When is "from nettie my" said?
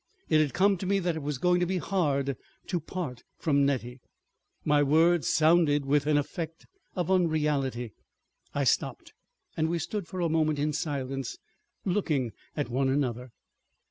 3.37-4.81